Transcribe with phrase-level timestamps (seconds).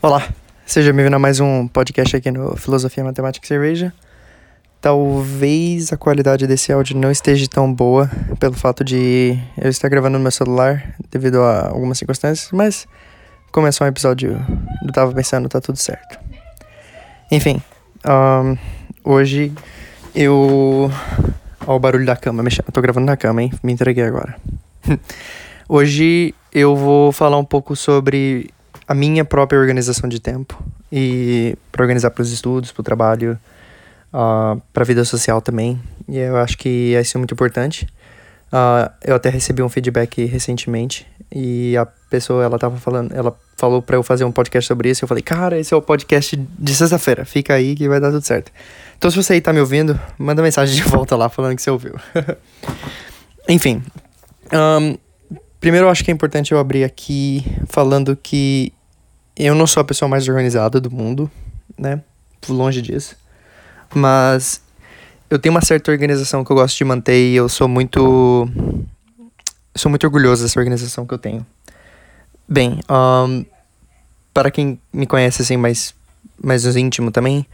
[0.00, 0.28] Olá,
[0.64, 3.92] seja bem-vindo a mais um podcast aqui no Filosofia Matemática e Cerveja.
[4.80, 8.08] Talvez a qualidade desse áudio não esteja tão boa
[8.38, 12.86] pelo fato de eu estar gravando no meu celular devido a algumas circunstâncias, mas
[13.72, 14.40] só um episódio
[14.86, 16.16] eu tava pensando, tá tudo certo.
[17.28, 17.60] Enfim,
[18.06, 18.56] um,
[19.02, 19.52] hoje
[20.14, 20.92] eu.
[21.66, 22.70] Olha o barulho da cama mexendo.
[22.72, 23.52] Tô gravando na cama, hein?
[23.64, 24.36] Me entreguei agora.
[25.68, 28.54] hoje eu vou falar um pouco sobre
[28.88, 33.38] a minha própria organização de tempo e para organizar para os estudos, para o trabalho,
[34.12, 35.78] uh, ah, para a vida social também.
[36.08, 37.86] E eu acho que isso é muito importante.
[38.50, 43.82] Uh, eu até recebi um feedback recentemente e a pessoa ela tava falando, ela falou
[43.82, 45.04] para eu fazer um podcast sobre isso.
[45.04, 47.26] Eu falei, cara, esse é o podcast de sexta-feira.
[47.26, 48.50] Fica aí que vai dar tudo certo.
[48.96, 51.70] Então, se você aí tá me ouvindo, manda mensagem de volta lá falando que você
[51.70, 51.94] ouviu.
[53.46, 53.82] Enfim.
[54.50, 54.96] Um,
[55.60, 58.72] primeiro, eu acho que é importante eu abrir aqui falando que
[59.46, 61.30] eu não sou a pessoa mais organizada do mundo,
[61.78, 62.02] né?
[62.48, 63.16] Longe disso.
[63.94, 64.60] Mas
[65.30, 68.48] eu tenho uma certa organização que eu gosto de manter e eu sou muito.
[69.76, 71.46] Sou muito orgulhoso dessa organização que eu tenho.
[72.48, 73.44] Bem, um,
[74.34, 75.94] para quem me conhece assim mais,
[76.42, 77.46] mais íntimo também,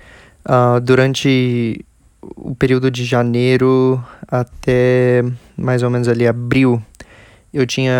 [0.47, 1.85] uh, durante
[2.23, 5.23] o período de janeiro até
[5.57, 6.83] mais ou menos ali abril,
[7.53, 7.93] eu tinha,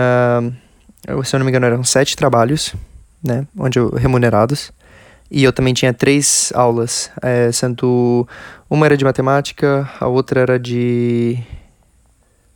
[1.25, 2.75] se eu não me engano, eram sete trabalhos
[3.25, 3.47] né?
[3.59, 4.71] Onde eu, remunerados.
[5.31, 8.29] E eu também tinha três aulas, é, sendo
[8.69, 11.43] uma era de matemática, a outra era de.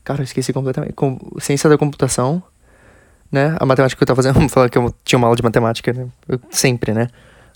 [0.04, 0.92] Cara, eu esqueci completamente.
[0.92, 2.42] Com, ciência da computação,
[3.32, 3.56] né?
[3.58, 5.92] A matemática que eu tava fazendo, vamos falar que eu tinha uma aula de matemática,
[5.92, 6.06] né?
[6.28, 7.08] Eu, sempre, né?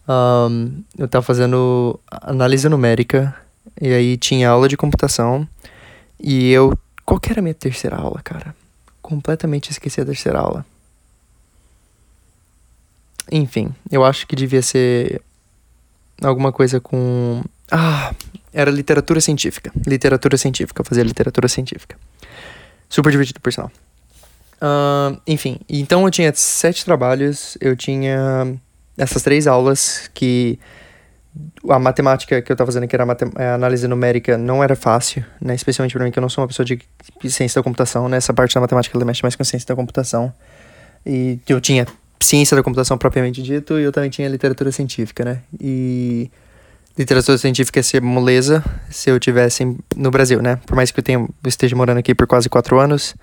[0.09, 3.35] Um, eu tava fazendo análise numérica,
[3.81, 5.47] e aí tinha aula de computação,
[6.19, 6.77] e eu.
[7.05, 8.55] Qual que era a minha terceira aula, cara?
[9.03, 10.65] Completamente esqueci a terceira aula.
[13.31, 15.23] Enfim, eu acho que devia ser
[16.23, 17.43] alguma coisa com.
[17.71, 18.15] Ah,
[18.53, 19.73] era literatura científica.
[19.87, 21.97] Literatura científica, fazia literatura científica.
[22.89, 23.71] Super divertido, por sinal.
[24.63, 28.55] Uh, enfim, então eu tinha sete trabalhos, eu tinha
[28.97, 30.57] essas três aulas que
[31.69, 35.55] a matemática que eu estava fazendo, que era a análise numérica, não era fácil, né?
[35.55, 36.79] Especialmente para mim, que eu não sou uma pessoa de
[37.31, 38.19] ciência da computação, né?
[38.19, 40.33] Essa parte da matemática ela mexe mais com ciência da computação.
[41.05, 41.87] E eu tinha
[42.23, 45.43] ciência da computação propriamente dito, e eu também tinha literatura científica, né?
[45.61, 46.31] E
[46.97, 50.57] literatura científica ia ser moleza se eu tivesse no Brasil, né?
[50.67, 53.15] Por mais que eu, tenha, eu esteja morando aqui por quase quatro anos,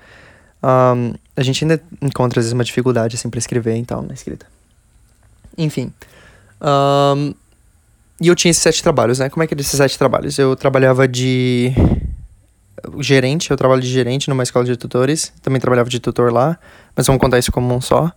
[0.61, 4.45] um, a gente ainda encontra às vezes uma dificuldade assim para escrever então na escrita.
[5.57, 5.93] Enfim.
[6.61, 7.33] Um,
[8.21, 9.29] e eu tinha esses sete trabalhos, né?
[9.29, 10.37] Como é que eram esses sete trabalhos?
[10.37, 11.71] Eu trabalhava de
[12.99, 16.57] gerente, eu trabalho de gerente numa escola de tutores, também trabalhava de tutor lá,
[16.95, 18.11] mas vamos contar isso como um só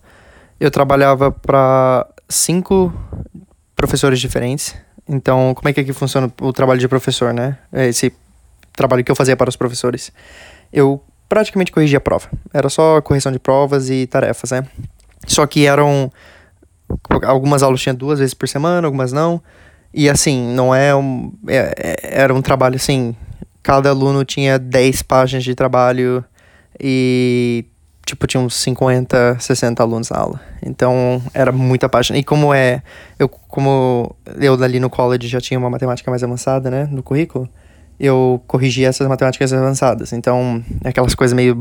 [0.62, 2.94] eu trabalhava para cinco
[3.74, 4.76] professores diferentes.
[5.08, 7.58] Então, como é que aqui funciona o trabalho de professor, né?
[7.72, 8.12] É esse
[8.72, 10.12] trabalho que eu fazia para os professores.
[10.72, 12.30] Eu praticamente corrigia a prova.
[12.54, 14.64] Era só correção de provas e tarefas, né?
[15.26, 16.12] Só que eram.
[17.24, 19.42] Algumas aulas tinham duas vezes por semana, algumas não.
[19.92, 21.32] E assim, não é um.
[21.48, 23.16] É, é era um trabalho assim.
[23.64, 26.24] Cada aluno tinha 10 páginas de trabalho
[26.78, 27.64] e
[28.04, 30.40] tipo, tinha uns 50, 60 alunos na aula.
[30.62, 32.18] Então, era muita página.
[32.18, 32.82] E como é,
[33.18, 37.48] eu, como eu ali no college já tinha uma matemática mais avançada, né, no currículo,
[37.98, 40.12] eu corrigi essas matemáticas avançadas.
[40.12, 41.56] Então, é aquelas coisas meio,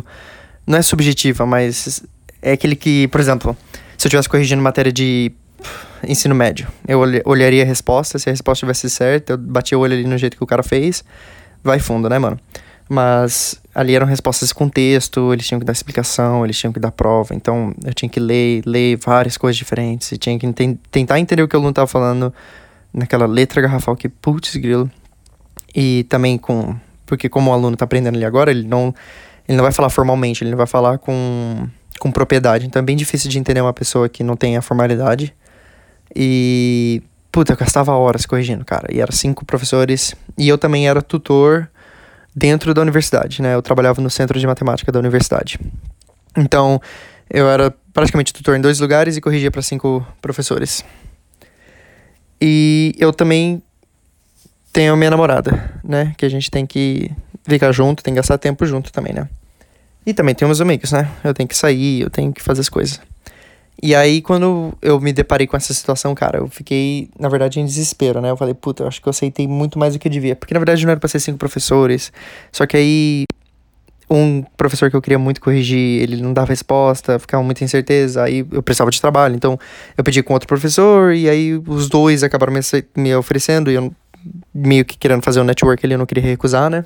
[0.66, 2.03] não é subjetiva, mas
[2.41, 3.56] é aquele que, por exemplo,
[3.97, 5.31] se eu estivesse corrigindo matéria de
[6.07, 9.94] ensino médio, eu olharia a resposta, se a resposta tivesse certa, eu batia o olho
[9.94, 11.03] ali no jeito que o cara fez,
[11.63, 12.40] vai fundo, né, mano?
[12.90, 16.92] Mas ali eram respostas com texto, eles tinham que dar explicação, eles tinham que dar
[16.92, 17.34] prova.
[17.34, 20.12] Então eu tinha que ler, ler várias coisas diferentes.
[20.12, 22.34] E tinha que enten tentar entender o que o aluno estava falando
[22.94, 24.90] naquela letra garrafal que, putz, grilo.
[25.74, 26.76] E também com.
[27.06, 28.94] Porque como o aluno está aprendendo ali agora, ele não,
[29.48, 31.68] ele não vai falar formalmente, ele vai falar com,
[32.00, 32.66] com propriedade.
[32.66, 35.34] Então é bem difícil de entender uma pessoa que não tem a formalidade.
[36.16, 37.01] E.
[37.31, 38.94] Puta, eu gastava horas corrigindo, cara.
[38.94, 40.13] E eram cinco professores.
[40.38, 41.70] E eu também era tutor
[42.36, 43.56] dentro da universidade, né?
[43.56, 45.60] Eu trabalhava no centro de matemática da universidade.
[46.38, 46.81] Então,
[47.30, 50.83] eu era praticamente tutor em dois lugares e corrigia para cinco professores.
[52.39, 53.62] E eu também
[54.74, 56.13] tenho minha namorada, né?
[56.18, 57.12] Que a gente tem que
[57.44, 59.28] ficar junto, tem que gastar tempo junto também, né?
[60.06, 61.10] E também tenho meus amigos, né?
[61.24, 63.00] Eu tenho que sair, eu tenho que fazer as coisas.
[63.81, 67.66] E aí, quando eu me deparei com essa situação, cara, eu fiquei, na verdade, em
[67.66, 68.30] desespero, né?
[68.30, 70.36] Eu falei, puta, eu acho que eu aceitei muito mais do que eu devia.
[70.36, 72.13] Porque, na verdade, não era pra ser cinco professores.
[72.51, 73.25] Só que aí,
[74.07, 78.45] um professor que eu queria muito corrigir, ele não dava resposta, ficava muita incerteza, aí
[78.51, 79.57] eu precisava de trabalho, então
[79.98, 82.60] eu pedi com outro professor, e aí os dois acabaram me,
[82.95, 83.92] me oferecendo, e eu
[84.54, 86.86] meio que querendo fazer o um network ali, eu não queria recusar, né?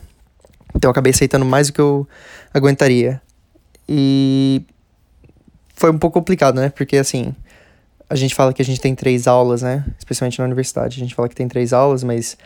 [0.76, 2.08] Então eu acabei aceitando mais do que eu
[2.54, 3.20] aguentaria.
[3.90, 4.62] E
[5.76, 6.70] foi um pouco complicado, né?
[6.70, 7.34] Porque assim,
[8.10, 9.86] a gente fala que a gente tem três aulas, né?
[9.98, 10.98] Especialmente na universidade.
[10.98, 12.38] A gente fala que tem três aulas, mas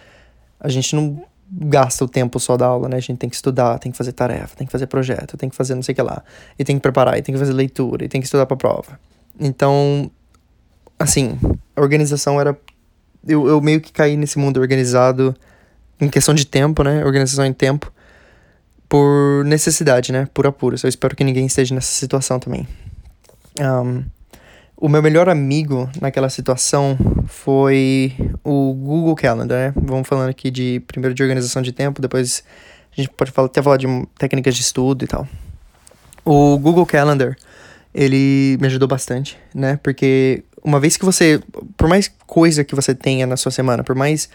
[0.60, 2.98] a gente não gasta o tempo só da aula, né?
[2.98, 5.56] A gente tem que estudar, tem que fazer tarefa, tem que fazer projeto, tem que
[5.56, 6.24] fazer não sei o que lá.
[6.58, 9.00] E tem que preparar, e tem que fazer leitura, e tem que estudar pra prova.
[9.40, 10.10] Então,
[10.98, 11.38] assim,
[11.76, 12.58] a organização era.
[13.28, 15.36] Eu, eu meio que caí nesse mundo organizado
[16.00, 17.04] em questão de tempo, né?
[17.04, 17.92] Organização em tempo.
[18.88, 20.28] Por necessidade, né?
[20.34, 20.84] Por apuros.
[20.84, 22.68] Eu espero que ninguém esteja nessa situação também.
[23.60, 24.06] Um,
[24.78, 26.98] o meu melhor amigo naquela situação
[27.28, 29.74] foi o Google Calendar, né?
[29.76, 32.44] Vamos falando aqui de primeiro de organização de tempo, depois
[32.92, 35.28] a gente pode falar, até falar de técnicas de estudo e tal.
[36.24, 37.36] O Google Calendar,
[37.94, 39.78] ele me ajudou bastante, né?
[39.84, 41.42] Porque uma vez que você,
[41.76, 44.30] por mais coisa que você tenha na sua semana, por mais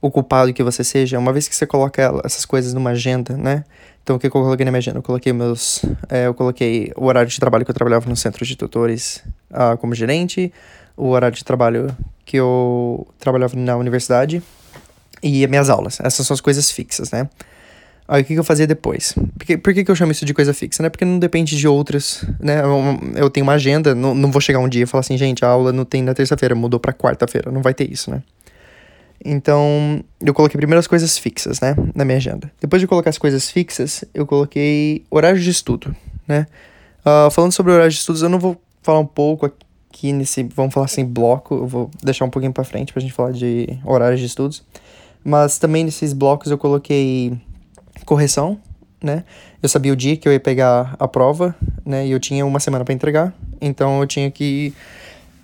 [0.00, 3.64] ocupado que você seja, uma vez que você coloca essas coisas numa agenda, né?
[4.06, 4.98] Então, o que eu coloquei na minha agenda?
[4.98, 5.84] Eu coloquei meus.
[6.08, 9.20] É, eu coloquei o horário de trabalho que eu trabalhava no centro de tutores
[9.50, 10.52] uh, como gerente,
[10.96, 11.88] o horário de trabalho
[12.24, 14.40] que eu trabalhava na universidade
[15.20, 15.98] e as minhas aulas.
[15.98, 17.28] Essas são as coisas fixas, né?
[18.06, 19.12] Aí o que, que eu fazia depois?
[19.36, 20.84] Por, que, por que, que eu chamo isso de coisa fixa?
[20.84, 20.88] Né?
[20.88, 22.60] Porque não depende de outras, né?
[22.60, 25.44] Eu, eu tenho uma agenda, não, não vou chegar um dia e falar assim, gente,
[25.44, 27.50] a aula não tem na terça-feira, mudou pra quarta-feira.
[27.50, 28.22] Não vai ter isso, né?
[29.24, 32.50] Então, eu coloquei primeiro as coisas fixas, né, na minha agenda.
[32.60, 35.94] Depois de colocar as coisas fixas, eu coloquei horário de estudo,
[36.26, 36.46] né.
[37.00, 40.74] Uh, falando sobre horário de estudos, eu não vou falar um pouco aqui nesse, vamos
[40.74, 44.20] falar assim, bloco, eu vou deixar um pouquinho para frente pra gente falar de horários
[44.20, 44.62] de estudos.
[45.24, 47.36] Mas também nesses blocos eu coloquei
[48.04, 48.58] correção,
[49.02, 49.24] né.
[49.62, 51.54] Eu sabia o dia que eu ia pegar a prova,
[51.84, 54.72] né, e eu tinha uma semana para entregar, então eu tinha que...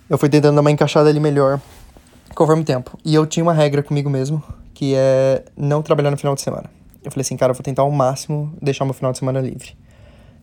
[0.09, 1.59] Eu fui tentando dar uma encaixada ali melhor
[2.35, 2.97] conforme o tempo.
[3.03, 4.43] E eu tinha uma regra comigo mesmo,
[4.73, 6.69] que é não trabalhar no final de semana.
[7.03, 9.75] Eu falei assim, cara, eu vou tentar ao máximo deixar meu final de semana livre.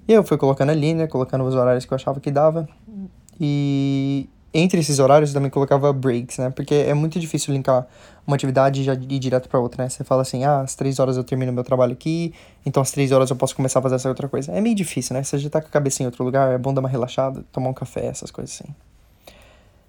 [0.07, 2.69] E eu fui colocando ali, né, colocando os horários que eu achava que dava.
[3.41, 6.51] E entre esses horários eu também colocava breaks, né?
[6.51, 7.87] Porque é muito difícil linkar
[8.27, 9.89] uma atividade e já ir direto para outra, né?
[9.89, 12.35] Você fala assim, ah, às três horas eu termino meu trabalho aqui,
[12.67, 14.53] então às três horas eu posso começar a fazer essa outra coisa.
[14.53, 15.23] É meio difícil, né?
[15.23, 17.71] Você já tá com a cabeça em outro lugar, é bom dar uma relaxada, tomar
[17.71, 18.75] um café, essas coisas assim.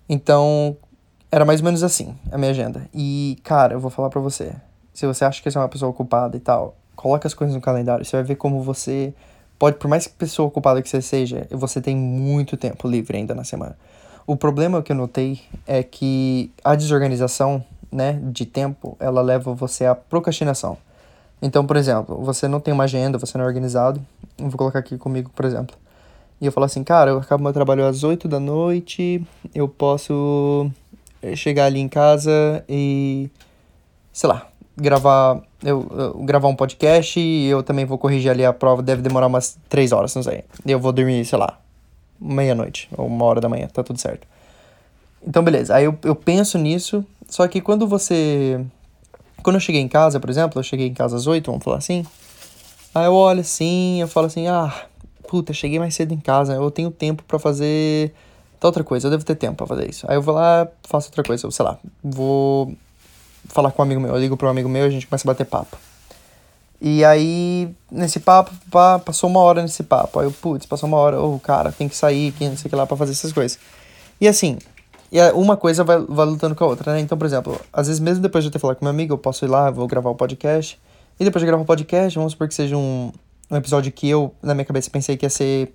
[0.07, 0.77] Então,
[1.31, 2.87] era mais ou menos assim a minha agenda.
[2.93, 4.53] E, cara, eu vou falar pra você.
[4.93, 7.61] Se você acha que você é uma pessoa ocupada e tal, coloca as coisas no
[7.61, 8.03] calendário.
[8.03, 9.13] Você vai ver como você
[9.57, 13.43] pode, por mais pessoa ocupada que você seja, você tem muito tempo livre ainda na
[13.43, 13.77] semana.
[14.27, 19.85] O problema que eu notei é que a desorganização, né, de tempo, ela leva você
[19.85, 20.77] à procrastinação.
[21.41, 23.99] Então, por exemplo, você não tem uma agenda, você não é organizado.
[24.37, 25.75] Eu vou colocar aqui comigo, por exemplo.
[26.39, 30.71] E eu falo assim, cara, eu acabo meu trabalho às 8 da noite, eu posso
[31.35, 33.29] chegar ali em casa e,
[34.12, 38.51] sei lá, gravar eu, eu, gravar um podcast e eu também vou corrigir ali a
[38.51, 40.44] prova, deve demorar umas três horas, não sei.
[40.65, 41.59] Eu vou dormir, sei lá,
[42.19, 44.27] meia-noite ou uma hora da manhã, tá tudo certo.
[45.25, 45.75] Então, beleza.
[45.75, 48.59] Aí eu, eu penso nisso, só que quando você.
[49.44, 51.77] Quando eu cheguei em casa, por exemplo, eu cheguei em casa às oito vamos falar
[51.77, 52.06] assim.
[52.94, 54.74] Aí eu olho assim, eu falo assim, ah,
[55.27, 58.13] puta, cheguei mais cedo em casa, eu tenho tempo para fazer
[58.61, 60.05] Tá outra coisa, eu devo ter tempo pra fazer isso.
[60.07, 62.71] Aí eu vou lá, faço outra coisa, sei lá, vou
[63.45, 65.27] falar com um amigo meu, eu ligo para um amigo meu e a gente começa
[65.27, 65.75] a bater papo.
[66.79, 70.19] E aí, nesse papo, pá, passou uma hora nesse papo.
[70.19, 72.67] Aí eu, putz, passou uma hora, o oh, cara, tem que sair, que não sei
[72.67, 73.57] o que lá pra fazer essas coisas.
[74.19, 74.59] E assim,
[75.12, 77.00] e uma coisa vai, vai lutando com a outra, né?
[77.00, 79.17] Então, por exemplo, às vezes mesmo depois de eu ter falado com meu amigo, eu
[79.17, 80.79] posso ir lá, vou gravar o um podcast.
[81.19, 83.12] E depois de gravar o um podcast, vamos supor que seja um,
[83.50, 85.74] um episódio que eu, na minha cabeça, pensei que ia ser,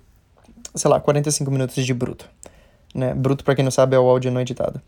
[0.73, 2.29] sei lá, 45 minutos de bruto
[2.93, 3.13] né?
[3.13, 4.81] Bruto, para quem não sabe, é o áudio não editado.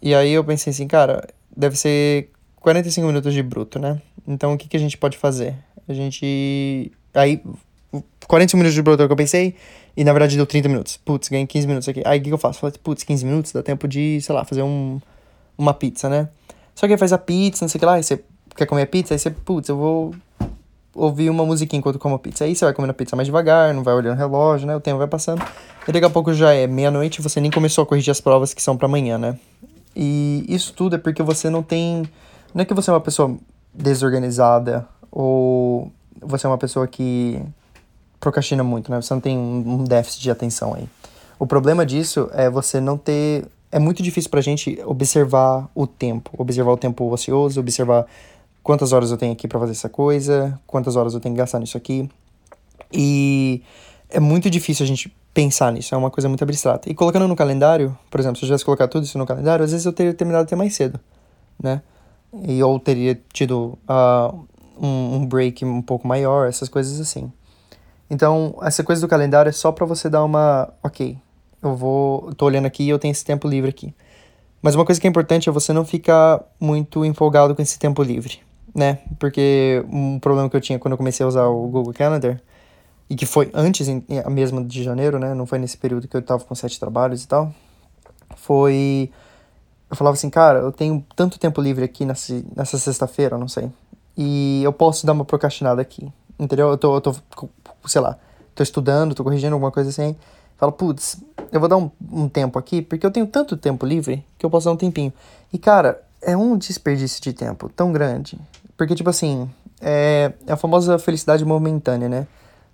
[0.00, 2.30] E aí eu pensei assim, cara, deve ser
[2.60, 4.00] 45 minutos de bruto, né?
[4.26, 5.56] Então o que, que a gente pode fazer?
[5.88, 6.92] A gente.
[7.14, 7.42] Aí,
[8.26, 9.54] 45 minutos de bruto é o que eu pensei,
[9.96, 10.96] e na verdade deu 30 minutos.
[10.96, 12.02] Putz, ganhei 15 minutos aqui.
[12.04, 12.60] Aí o que, que eu faço?
[12.60, 15.00] Falei, putz, 15 minutos dá tempo de, sei lá, fazer um,
[15.56, 16.28] uma pizza, né?
[16.74, 18.22] Só que aí faz a pizza, não sei o que lá, e você
[18.54, 20.14] quer comer a pizza, aí você, putz, eu vou
[20.96, 22.44] ouvir uma musiquinha enquanto como pizza.
[22.44, 24.74] Aí você vai comendo a pizza mais devagar, não vai olhando o relógio, né?
[24.74, 25.44] O tempo vai passando.
[25.86, 28.54] E daqui a pouco já é meia-noite e você nem começou a corrigir as provas
[28.54, 29.38] que são para amanhã, né?
[29.94, 32.02] E isso tudo é porque você não tem.
[32.54, 33.36] Não é que você é uma pessoa
[33.72, 37.40] desorganizada ou você é uma pessoa que
[38.18, 39.00] procrastina muito, né?
[39.00, 40.88] Você não tem um déficit de atenção aí.
[41.38, 43.46] O problema disso é você não ter.
[43.70, 48.06] É muito difícil pra gente observar o tempo, observar o tempo ocioso, observar
[48.66, 51.60] quantas horas eu tenho aqui para fazer essa coisa, quantas horas eu tenho que gastar
[51.60, 52.10] nisso aqui.
[52.92, 53.62] E
[54.10, 56.90] é muito difícil a gente pensar nisso, é uma coisa muito abstrata.
[56.90, 59.70] E colocando no calendário, por exemplo, se eu tivesse colocado tudo isso no calendário, às
[59.70, 60.98] vezes eu teria terminado até mais cedo,
[61.62, 61.80] né?
[62.42, 64.36] E ou teria tido uh,
[64.76, 67.30] um, um break um pouco maior, essas coisas assim.
[68.10, 71.16] Então, essa coisa do calendário é só para você dar uma, ok,
[71.62, 73.94] eu vou, tô olhando aqui e eu tenho esse tempo livre aqui.
[74.60, 78.02] Mas uma coisa que é importante é você não ficar muito empolgado com esse tempo
[78.02, 78.40] livre,
[78.76, 78.98] né?
[79.18, 82.40] Porque um problema que eu tinha quando eu comecei a usar o Google Calendar,
[83.08, 83.88] e que foi antes
[84.28, 85.32] mesmo de janeiro, né?
[85.32, 87.54] Não foi nesse período que eu tava com sete trabalhos e tal.
[88.36, 89.10] Foi.
[89.88, 93.70] Eu falava assim, cara, eu tenho tanto tempo livre aqui nessa, nessa sexta-feira, não sei.
[94.16, 96.12] E eu posso dar uma procrastinada aqui.
[96.38, 96.68] Entendeu?
[96.68, 97.14] Eu tô, eu tô,
[97.86, 98.18] sei lá,
[98.54, 100.16] tô estudando, tô corrigindo alguma coisa assim.
[100.56, 104.24] Falo, putz, eu vou dar um, um tempo aqui, porque eu tenho tanto tempo livre
[104.36, 105.12] que eu posso dar um tempinho.
[105.52, 108.36] E, cara, é um desperdício de tempo tão grande.
[108.76, 109.48] Porque, tipo assim,
[109.80, 112.26] é, é a famosa felicidade momentânea, né?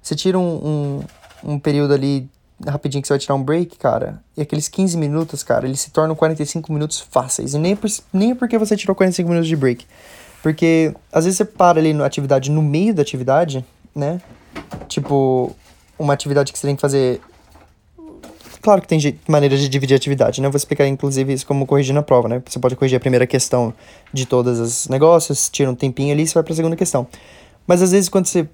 [0.03, 1.03] Você tira um,
[1.45, 2.29] um, um período ali
[2.67, 5.91] rapidinho que você vai tirar um break, cara, e aqueles 15 minutos, cara, eles se
[5.91, 7.55] tornam 45 minutos fáceis.
[7.55, 9.87] E nem, por, nem porque você tirou 45 minutos de break.
[10.43, 14.21] Porque às vezes você para ali na atividade no meio da atividade, né?
[14.89, 15.55] Tipo,
[15.99, 17.21] uma atividade que você tem que fazer
[18.63, 20.47] Claro que tem maneiras de dividir atividade, né?
[20.47, 22.41] Eu vou explicar, inclusive, isso como corrigir na prova, né?
[22.47, 23.75] Você pode corrigir a primeira questão
[24.13, 27.05] de todos os negócios, tira um tempinho ali e você vai para a segunda questão.
[27.67, 28.49] Mas às vezes, quando você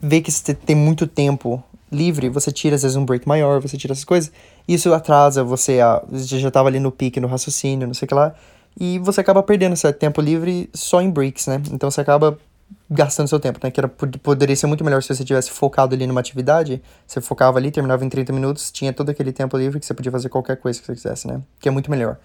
[0.00, 1.62] vê que você tem muito tempo
[1.92, 4.32] livre, você tira às vezes um break maior, você tira essas coisas,
[4.66, 8.08] isso atrasa você, a, você já estava ali no pique, no raciocínio, não sei o
[8.08, 8.34] que lá,
[8.78, 11.60] e você acaba perdendo esse tempo livre só em breaks, né?
[11.70, 12.38] Então você acaba
[12.90, 13.70] gastando seu tempo, né?
[13.70, 17.58] Que era, poderia ser muito melhor se você tivesse focado ali numa atividade, você focava
[17.58, 20.56] ali, terminava em 30 minutos, tinha todo aquele tempo livre que você podia fazer qualquer
[20.56, 21.40] coisa que você quisesse, né?
[21.60, 22.16] Que é muito melhor.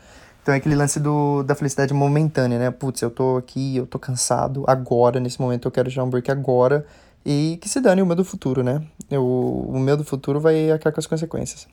[0.42, 2.72] Então é aquele lance do, da felicidade momentânea, né?
[2.72, 6.30] Putz, eu tô aqui, eu tô cansado agora, nesse momento eu quero tirar um break
[6.30, 6.86] agora
[7.26, 8.84] e que se dane o meu do futuro, né?
[9.10, 11.68] Eu, o meu do futuro vai acabar com as consequências.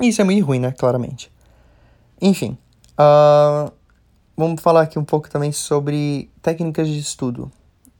[0.00, 0.72] E isso é muito ruim, né?
[0.72, 1.30] Claramente.
[2.22, 2.56] Enfim,
[2.98, 3.70] uh,
[4.34, 7.52] vamos falar aqui um pouco também sobre técnicas de estudo.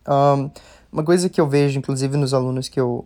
[0.09, 0.51] Um,
[0.93, 3.05] uma coisa que eu vejo, inclusive, nos alunos que eu,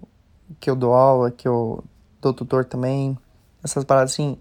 [0.59, 1.85] que eu dou aula, que eu
[2.21, 3.17] dou tutor também,
[3.63, 4.39] essas paradas assim,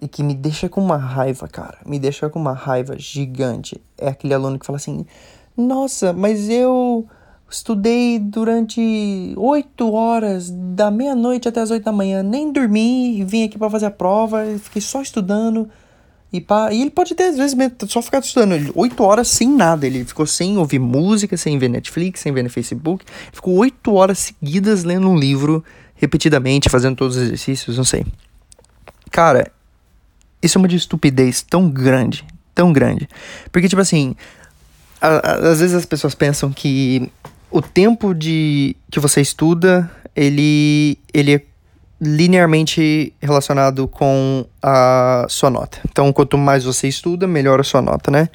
[0.00, 3.80] e que me deixa com uma raiva, cara, me deixa com uma raiva gigante.
[3.96, 5.06] É aquele aluno que fala assim:
[5.56, 7.06] Nossa, mas eu
[7.48, 13.58] estudei durante oito horas, da meia-noite até as oito da manhã, nem dormi, vim aqui
[13.58, 15.68] para fazer a prova, fiquei só estudando.
[16.32, 17.56] E, pá, e ele pode ter, às vezes,
[17.88, 19.86] só ficar estudando oito horas sem nada.
[19.86, 23.04] Ele ficou sem ouvir música, sem ver Netflix, sem ver no Facebook.
[23.32, 25.62] ficou oito horas seguidas lendo um livro,
[25.94, 28.06] repetidamente, fazendo todos os exercícios, não sei.
[29.10, 29.52] Cara,
[30.42, 32.24] isso é uma de estupidez tão grande,
[32.54, 33.06] tão grande.
[33.52, 34.16] Porque, tipo assim,
[35.00, 37.12] a, a, às vezes as pessoas pensam que
[37.50, 41.42] o tempo de que você estuda, ele, ele é
[42.04, 45.78] linearmente relacionado com a sua nota.
[45.88, 48.28] Então, quanto mais você estuda, melhor a sua nota, né?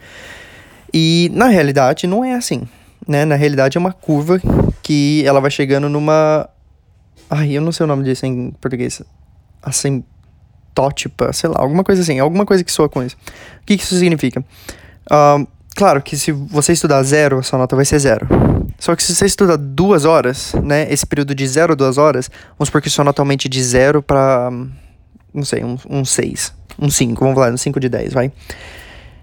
[0.94, 2.66] E na realidade não é assim,
[3.06, 3.26] né?
[3.26, 4.40] Na realidade é uma curva
[4.82, 6.50] que ela vai chegando numa
[7.30, 9.02] Ai, eu não sei o nome disso em português.
[9.62, 13.18] Assintótipa, sei lá, alguma coisa assim, alguma coisa que soa com isso.
[13.62, 14.40] O que, que isso significa?
[15.12, 15.46] Uh,
[15.76, 18.26] claro que se você estudar zero, a sua nota vai ser zero.
[18.80, 20.92] Só que se você estuda duas horas, né?
[20.92, 24.02] Esse período de zero a duas horas, vamos supor que sua nota aumente de zero
[24.04, 24.50] para,
[25.34, 28.32] não sei, um, um seis, um cinco, vamos lá, um cinco de dez, vai.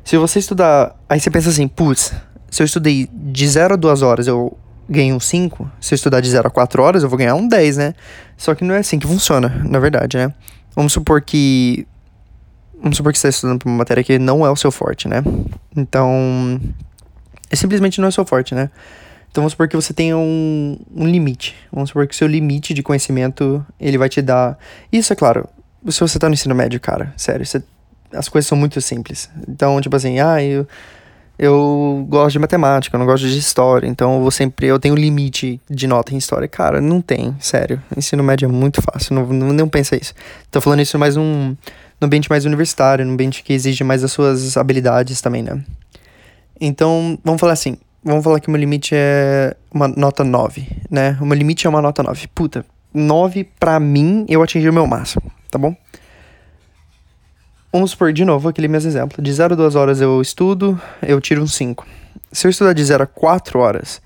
[0.04, 2.12] Se você estudar, aí você pensa assim, putz,
[2.50, 4.56] se eu estudei de zero a duas horas, eu
[4.88, 5.70] ganho um 5.
[5.80, 7.94] Se eu estudar de 0 a 4 horas, eu vou ganhar um 10, né?
[8.36, 10.32] Só que não é assim que funciona, na verdade, né?
[10.74, 11.86] Vamos supor que.
[12.80, 15.08] Vamos supor que você está estudando para uma matéria que não é o seu forte,
[15.08, 15.22] né?
[15.76, 16.60] Então.
[17.50, 18.70] É simplesmente não é o seu forte, né?
[19.34, 21.56] Então vamos supor que você tenha um, um limite.
[21.72, 24.56] Vamos supor que o seu limite de conhecimento, ele vai te dar...
[24.92, 25.48] Isso, é claro,
[25.88, 27.60] se você tá no ensino médio, cara, sério, você,
[28.12, 29.28] as coisas são muito simples.
[29.48, 30.64] Então, tipo assim, ah, eu,
[31.36, 34.94] eu gosto de matemática, eu não gosto de história, então eu vou sempre, eu tenho
[34.94, 36.46] limite de nota em história.
[36.46, 37.82] Cara, não tem, sério.
[37.96, 40.14] Ensino médio é muito fácil, não, não, não pensa isso.
[40.48, 41.56] Tô falando isso mais num,
[42.00, 45.60] num ambiente mais universitário, num ambiente que exige mais das suas habilidades também, né?
[46.60, 51.16] Então, vamos falar assim, Vamos falar que o meu limite é uma nota 9, né?
[51.22, 52.28] O meu limite é uma nota 9.
[52.34, 55.74] Puta, 9 pra mim eu atingi o meu máximo, tá bom?
[57.72, 59.22] Vamos supor de novo aquele mesmo exemplo.
[59.22, 61.86] De 0 a 2 horas eu estudo, eu tiro um 5.
[62.30, 64.02] Se eu estudar de 0 a 4 horas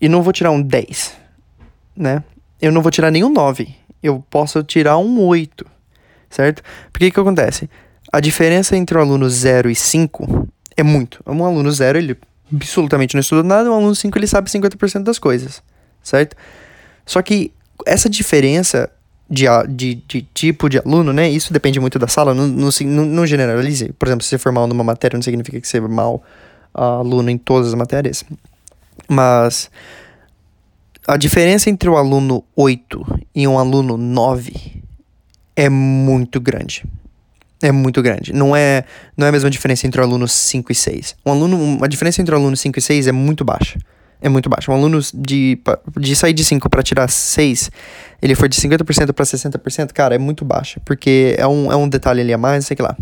[0.00, 1.16] e não vou tirar um 10,
[1.96, 2.24] né?
[2.60, 3.72] Eu não vou tirar nenhum 9.
[4.02, 5.64] Eu posso tirar um 8,
[6.28, 6.64] certo?
[6.92, 7.70] Porque que, que acontece?
[8.12, 11.22] A diferença entre o aluno 0 e 5 é muito.
[11.24, 12.18] Um aluno 0, ele
[12.52, 15.62] absolutamente não estuda nada, o aluno 5 ele sabe 50% das coisas,
[16.02, 16.36] certo?
[17.06, 17.52] Só que
[17.86, 18.90] essa diferença
[19.28, 21.30] de, de, de, tipo de aluno, né?
[21.30, 22.70] Isso depende muito da sala, não, não,
[23.06, 23.92] não generalize.
[23.92, 26.22] Por exemplo, se você for mal numa matéria, não significa que você é mal
[26.74, 28.24] aluno em todas as matérias.
[29.08, 29.70] Mas
[31.06, 34.82] a diferença entre o aluno 8 e um aluno 9
[35.54, 36.84] é muito grande.
[37.62, 38.32] É muito grande.
[38.32, 38.84] Não é,
[39.16, 41.16] não é a mesma diferença entre o aluno 5 e 6.
[41.26, 43.78] Um aluno, a diferença entre o aluno 5 e 6 é muito baixa
[44.20, 44.70] é muito baixo.
[44.70, 45.58] Um aluno de,
[45.98, 47.70] de sair de 5 para tirar 6,
[48.20, 50.80] ele foi de 50% para 60%, cara, é muito baixo.
[50.84, 52.96] Porque é um, é um detalhe ali a mais, sei lá.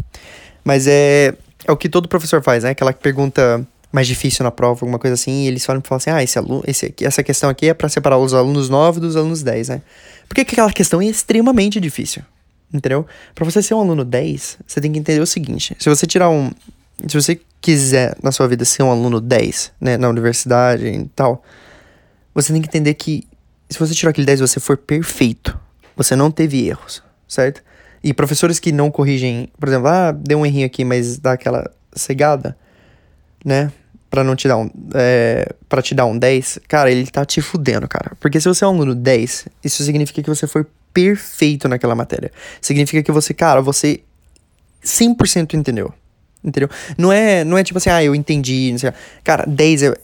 [0.65, 1.35] Mas é,
[1.67, 2.71] é o que todo professor faz, né?
[2.71, 6.23] Aquela pergunta mais difícil na prova, alguma coisa assim, e eles falam, falam assim: ah,
[6.23, 9.71] esse aluno, esse essa questão aqui é para separar os alunos 9 dos alunos 10,
[9.71, 9.83] né?
[10.29, 12.23] Porque aquela questão é extremamente difícil.
[12.73, 13.07] Entendeu?
[13.35, 16.29] Para você ser um aluno 10, você tem que entender o seguinte: se você tirar
[16.31, 16.51] um.
[17.07, 21.43] Se você quiser na sua vida ser um aluno 10, né, na universidade e tal,
[22.35, 23.27] você tem que entender que
[23.71, 25.59] se você tirou aquele 10 e você for perfeito,
[25.97, 27.63] você não teve erros, certo?
[28.03, 31.71] E professores que não corrigem, por exemplo, ah, deu um errinho aqui, mas dá aquela
[31.93, 32.57] cegada,
[33.45, 33.73] né?
[34.09, 34.71] Pra não te dar um.
[34.95, 38.17] É, pra te dar um 10, cara, ele tá te fudendo, cara.
[38.19, 42.33] Porque se você é um aluno 10, isso significa que você foi perfeito naquela matéria.
[42.61, 44.01] Significa que você, cara, você
[44.85, 45.93] 100% entendeu.
[46.43, 46.69] Entendeu?
[46.97, 48.71] Não é, não é tipo assim, ah, eu entendi.
[48.71, 48.93] Não sei.
[49.25, 49.95] Cara, 10 é,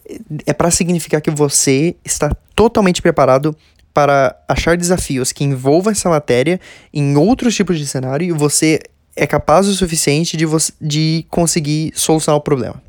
[0.47, 3.57] é para significar que você está totalmente preparado
[3.93, 6.61] para achar desafios que envolvam essa matéria
[6.93, 8.81] em outros tipos de cenário e você
[9.15, 12.83] é capaz o suficiente de, você, de conseguir solucionar o problema.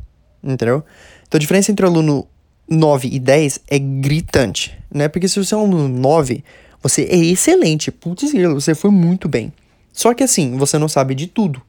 [0.43, 0.83] Entendeu?
[1.27, 2.27] Então a diferença entre o aluno
[2.67, 5.07] 9 e 10 é gritante, né?
[5.07, 6.43] Porque se você é um aluno 9,
[6.85, 7.89] você é excelente.
[7.89, 9.51] Putz, você foi muito bem.
[9.91, 11.59] Só que assim, você não sabe de tudo,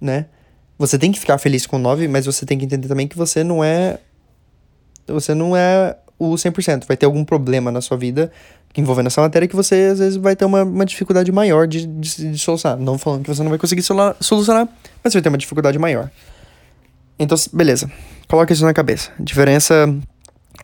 [0.00, 0.26] né?
[0.78, 3.42] Você tem que ficar feliz com 9, mas você tem que entender também que você
[3.42, 3.98] não é.
[5.08, 6.86] Você não é o 100%.
[6.86, 8.30] Vai ter algum problema na sua vida
[8.76, 12.30] envolvendo essa matéria que você às vezes vai ter uma, uma dificuldade maior de, de,
[12.30, 12.78] de solucionar.
[12.78, 14.68] Não falando que você não vai conseguir solucionar,
[15.02, 16.08] mas você vai ter uma dificuldade maior.
[17.18, 17.90] Então, beleza.
[18.28, 19.10] Coloca isso na cabeça.
[19.18, 19.92] A diferença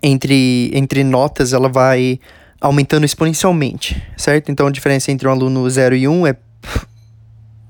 [0.01, 2.21] entre, entre notas ela vai
[2.61, 4.51] aumentando exponencialmente, certo?
[4.51, 6.37] Então a diferença entre um aluno 0 e 1 um é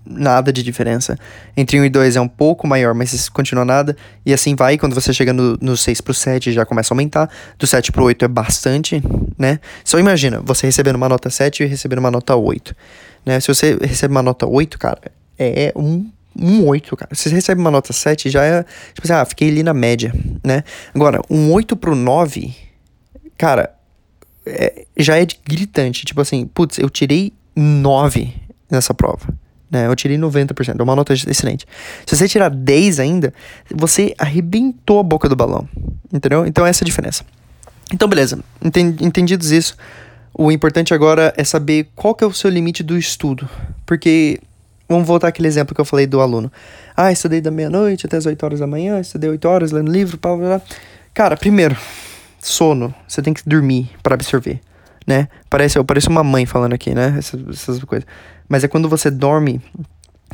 [0.04, 1.16] nada de diferença.
[1.56, 3.96] Entre 1 e 2 é um pouco maior, mas continua nada.
[4.26, 7.30] E assim vai, quando você chega no, no 6 pro 7 já começa a aumentar.
[7.58, 9.02] Do 7 pro 8 é bastante,
[9.38, 9.60] né?
[9.84, 12.74] Só imagina, você recebendo uma nota 7 e recebendo uma nota 8.
[13.24, 13.38] Né?
[13.38, 15.00] Se você recebe uma nota 8, cara,
[15.38, 17.14] é um um 8, cara.
[17.14, 18.64] Se você recebe uma nota 7, já é.
[18.94, 20.62] Tipo assim, ah, fiquei ali na média, né?
[20.94, 22.54] Agora, um 8 pro 9,
[23.36, 23.74] cara,
[24.46, 26.04] é, já é gritante.
[26.04, 28.32] Tipo assim, putz, eu tirei 9
[28.70, 29.34] nessa prova
[29.70, 29.86] né?
[29.86, 31.64] Eu tirei 90%, é uma nota excelente.
[32.04, 33.32] Se você tirar 10 ainda,
[33.72, 35.68] você arrebentou a boca do balão,
[36.12, 36.44] entendeu?
[36.44, 37.24] Então essa é a diferença.
[37.92, 38.40] Então beleza,
[39.00, 39.76] entendidos isso,
[40.34, 43.48] o importante agora é saber qual que é o seu limite do estudo,
[43.86, 44.40] porque
[44.88, 46.52] vamos voltar àquele exemplo que eu falei do aluno.
[46.96, 50.18] Ah, estudei da meia-noite até as 8 horas da manhã, estudei 8 horas lendo livro,
[50.20, 50.62] blá, blá, blá.
[51.12, 51.76] Cara, primeiro,
[52.40, 54.60] sono, você tem que dormir para absorver,
[55.06, 55.28] né?
[55.48, 57.14] Parece, eu pareço uma mãe falando aqui, né?
[57.18, 58.06] Essas, essas coisas.
[58.48, 59.60] Mas é quando você dorme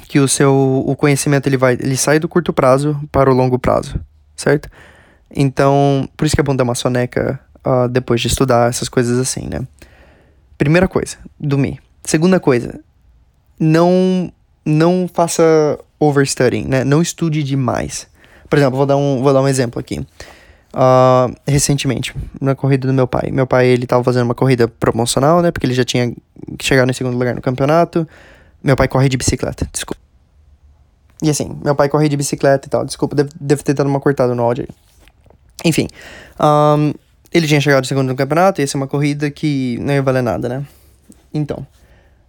[0.08, 3.58] que o seu o conhecimento ele vai ele sai do curto prazo para o longo
[3.58, 3.98] prazo,
[4.36, 4.68] certo?
[5.34, 9.18] Então, por isso que é bom dar uma soneca uh, depois de estudar essas coisas
[9.18, 9.66] assim, né?
[10.56, 11.80] Primeira coisa, dormir.
[12.04, 12.80] Segunda coisa,
[13.58, 14.32] não
[14.64, 16.84] não faça overstudying, né?
[16.84, 18.08] Não estude demais.
[18.48, 20.06] Por exemplo, vou dar um, vou dar um exemplo aqui.
[20.76, 23.30] Uh, recentemente, na corrida do meu pai.
[23.32, 25.50] Meu pai, ele tava fazendo uma corrida promocional, né?
[25.50, 26.14] Porque ele já tinha
[26.60, 28.06] chegado em segundo lugar no campeonato.
[28.62, 30.02] Meu pai corre de bicicleta, desculpa.
[31.22, 32.84] E assim, meu pai corre de bicicleta e tal.
[32.84, 34.76] Desculpa, deve ter dado uma cortada no áudio aí.
[35.64, 35.88] Enfim,
[36.38, 36.92] um,
[37.32, 40.22] ele tinha chegado em segundo no campeonato, ia ser uma corrida que não ia valer
[40.22, 40.66] nada, né?
[41.32, 41.66] Então,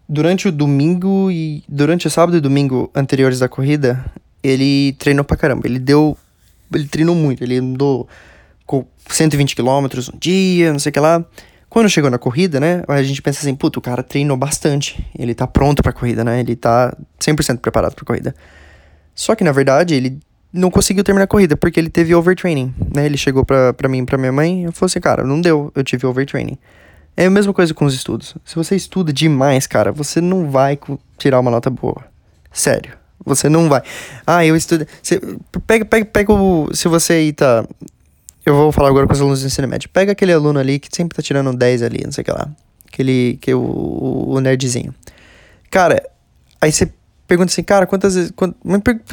[0.08, 1.66] durante o domingo e.
[1.68, 4.06] Durante o sábado e domingo anteriores da corrida,
[4.42, 5.68] ele treinou pra caramba.
[5.68, 6.18] Ele deu.
[6.74, 8.08] Ele treinou muito, ele andou
[8.68, 9.66] com 120 km
[10.14, 11.26] um dia, não sei o que lá.
[11.70, 15.34] Quando chegou na corrida, né, a gente pensa assim, puto, o cara treinou bastante, ele
[15.34, 18.36] tá pronto pra corrida, né, ele tá 100% preparado pra corrida.
[19.16, 20.20] Só que, na verdade, ele
[20.54, 24.06] não conseguiu terminar a corrida, porque ele teve overtraining, né, ele chegou pra, pra mim
[24.06, 26.58] pra minha mãe, e falou assim, cara, não deu, eu tive overtraining.
[27.18, 28.36] É a mesma coisa com os estudos.
[28.46, 30.80] Se você estuda demais, cara, você não vai
[31.18, 32.06] tirar uma nota boa.
[32.52, 32.94] Sério.
[33.26, 33.82] Você não vai.
[34.26, 34.88] Ah, eu estudo.
[35.02, 35.20] Você,
[35.66, 36.70] pega, pega, pega o.
[36.74, 37.68] Se você aí tá
[38.48, 39.90] eu vou falar agora com os alunos do ensino médio.
[39.90, 42.48] Pega aquele aluno ali que sempre tá tirando 10 ali, não sei o que lá.
[42.88, 44.96] Aquele, que é o, o nerdzinho.
[45.70, 46.02] Cara,
[46.62, 46.90] aí você
[47.28, 48.32] pergunta assim, cara, quantas vezes.
[48.32, 48.56] Quant,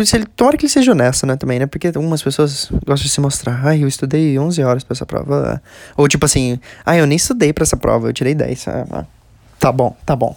[0.04, 1.66] se ele, tomara que ele seja honesto, né, também, né?
[1.66, 3.66] Porque algumas pessoas gostam de se mostrar.
[3.66, 5.60] Ai, eu estudei 11 horas pra essa prova.
[5.96, 8.68] Ou tipo assim, ai, eu nem estudei pra essa prova, eu tirei 10.
[8.68, 9.04] Ah,
[9.58, 10.36] Tá bom, tá bom.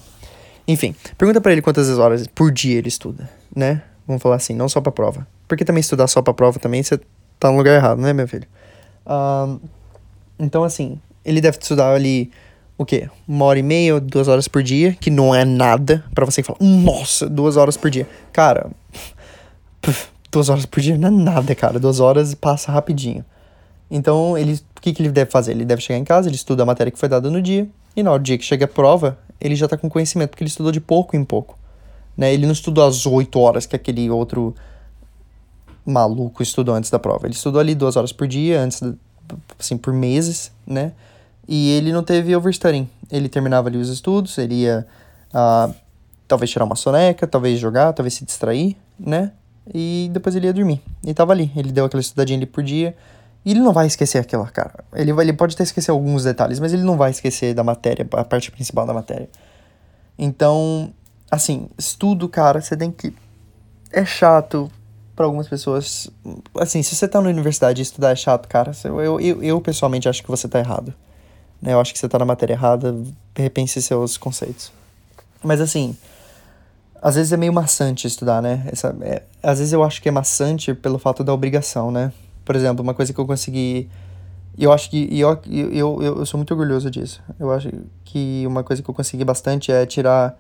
[0.68, 3.82] Enfim, pergunta para ele quantas horas por dia ele estuda, né?
[4.08, 5.28] Vamos falar assim, não só pra prova.
[5.48, 7.00] Porque também estudar só pra prova também, você
[7.40, 8.48] tá no lugar errado, né, meu filho?
[10.40, 12.32] Então, assim, ele deve estudar ali,
[12.78, 13.10] o quê?
[13.28, 16.60] Uma hora e meia, duas horas por dia, que não é nada para você falar,
[16.62, 18.08] nossa, duas horas por dia.
[18.32, 18.70] Cara,
[20.32, 21.80] duas horas por dia não é nada, cara.
[21.80, 23.26] Duas horas passa rapidinho.
[23.90, 25.52] Então, ele, o que, que ele deve fazer?
[25.52, 28.04] Ele deve chegar em casa, ele estuda a matéria que foi dada no dia, e
[28.04, 30.72] na hora dia que chega a prova, ele já tá com conhecimento, porque ele estudou
[30.72, 31.58] de pouco em pouco.
[32.16, 32.34] Né?
[32.34, 34.54] Ele não estudou as oito horas que aquele outro
[35.88, 37.26] maluco estudou antes da prova.
[37.26, 38.82] Ele estudou ali duas horas por dia, antes,
[39.58, 40.92] assim, por meses, né?
[41.48, 42.90] E ele não teve overstudying.
[43.10, 44.86] Ele terminava ali os estudos, ele ia
[45.34, 45.74] uh,
[46.28, 49.32] talvez tirar uma soneca, talvez jogar, talvez se distrair, né?
[49.74, 50.82] E depois ele ia dormir.
[51.04, 52.96] E tava ali, ele deu aquela estudadinha ali por dia.
[53.46, 54.84] E ele não vai esquecer aquilo, cara.
[54.94, 58.06] Ele, vai, ele pode até esquecer alguns detalhes, mas ele não vai esquecer da matéria,
[58.14, 59.30] a parte principal da matéria.
[60.20, 60.94] Então,
[61.32, 63.14] assim, estudo, cara, você tem que.
[63.90, 64.70] É chato
[65.18, 66.10] para algumas pessoas.
[66.56, 70.08] Assim, se você tá na universidade e estudar é chato, cara, eu, eu, eu pessoalmente
[70.08, 70.94] acho que você tá errado.
[71.60, 71.74] Né?
[71.74, 72.96] Eu acho que você tá na matéria errada,
[73.36, 74.72] repense seus conceitos.
[75.44, 75.98] Mas assim,
[77.02, 78.64] às vezes é meio maçante estudar, né?
[78.72, 82.14] Essa, é, às vezes eu acho que é maçante pelo fato da obrigação, né?
[82.46, 83.90] Por exemplo, uma coisa que eu consegui.
[84.56, 85.20] Eu acho que.
[85.20, 87.24] Eu, eu, eu, eu sou muito orgulhoso disso.
[87.40, 87.70] Eu acho
[88.06, 90.38] que uma coisa que eu consegui bastante é tirar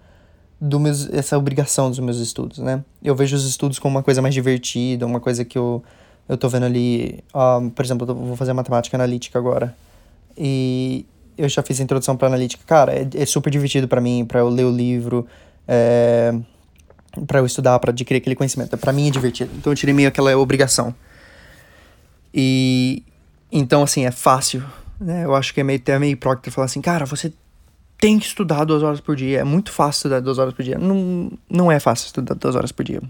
[0.59, 2.83] do meus, essa obrigação dos meus estudos, né?
[3.03, 5.83] Eu vejo os estudos como uma coisa mais divertida, uma coisa que eu,
[6.27, 7.23] eu tô vendo ali.
[7.33, 9.75] Uh, por exemplo, eu vou fazer matemática analítica agora.
[10.35, 11.05] E
[11.37, 12.63] eu já fiz a introdução para analítica.
[12.65, 15.27] Cara, é, é super divertido para mim, para eu ler o livro,
[15.67, 16.33] é,
[17.27, 18.75] para eu estudar, para adquirir aquele conhecimento.
[18.77, 19.51] Para mim é divertido.
[19.55, 20.93] Então eu tirei meio aquela obrigação.
[22.33, 23.03] E
[23.51, 24.63] então assim, é fácil,
[24.99, 25.25] né?
[25.25, 27.31] Eu acho que é meio até meio hipócrita falar assim, cara, você
[27.99, 29.39] tem que estudar duas horas por dia.
[29.39, 30.77] É muito fácil estudar duas horas por dia.
[30.77, 33.01] Não, não é fácil estudar duas horas por dia.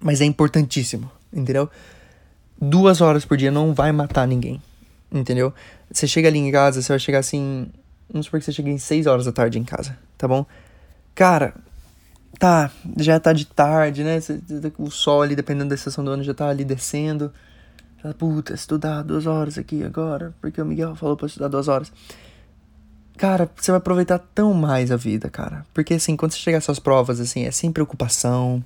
[0.00, 1.68] Mas é importantíssimo, entendeu?
[2.60, 4.62] Duas horas por dia não vai matar ninguém,
[5.10, 5.52] entendeu?
[5.90, 7.68] Você chega ali em casa, você vai chegar assim.
[8.08, 10.46] Vamos supor que você chegue em seis horas da tarde em casa, tá bom?
[11.14, 11.54] Cara,
[12.38, 14.18] tá, já tá de tarde, né?
[14.78, 17.32] O sol ali, dependendo da estação do ano, já tá ali descendo.
[18.18, 21.92] Puta, estudar duas horas aqui agora, porque o Miguel falou pra estudar duas horas.
[23.22, 25.64] Cara, você vai aproveitar tão mais a vida, cara.
[25.72, 28.60] Porque assim, quando você chegar às suas provas, assim, é sem preocupação.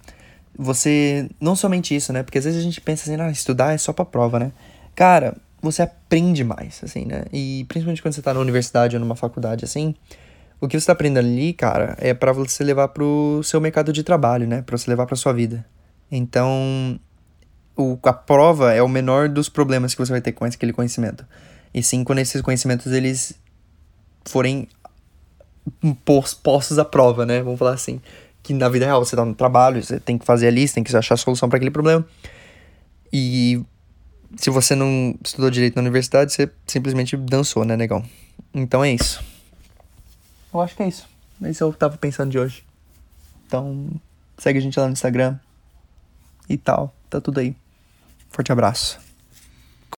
[0.56, 1.28] Você.
[1.38, 2.22] Não somente isso, né?
[2.22, 4.52] Porque às vezes a gente pensa assim, ah, estudar é só pra prova, né?
[4.94, 7.24] Cara, você aprende mais, assim, né?
[7.30, 9.94] E principalmente quando você tá na universidade ou numa faculdade, assim.
[10.58, 14.02] O que você tá aprendendo ali, cara, é para você levar pro seu mercado de
[14.02, 14.62] trabalho, né?
[14.62, 15.66] Pra você levar pra sua vida.
[16.10, 16.98] Então,
[17.76, 21.26] o, a prova é o menor dos problemas que você vai ter com aquele conhecimento.
[21.74, 23.34] E sim, quando esses conhecimentos, eles
[24.30, 24.68] forem
[26.42, 27.42] postos à prova, né?
[27.42, 28.00] Vamos falar assim.
[28.42, 30.84] Que na vida real você tá no trabalho, você tem que fazer ali, você tem
[30.84, 32.06] que achar a solução para aquele problema.
[33.12, 33.62] E
[34.36, 38.04] se você não estudou direito na universidade, você simplesmente dançou, né, negão?
[38.54, 39.22] Então é isso.
[40.52, 41.08] Eu acho que é isso.
[41.42, 42.64] Esse eu tava pensando de hoje.
[43.46, 43.88] Então,
[44.38, 45.38] segue a gente lá no Instagram
[46.48, 46.94] e tal.
[47.10, 47.54] Tá tudo aí.
[48.30, 49.05] Forte abraço.